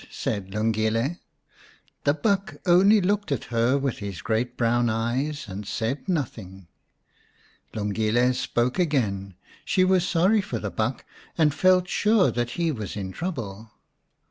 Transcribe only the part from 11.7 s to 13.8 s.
sure that he was in trouble.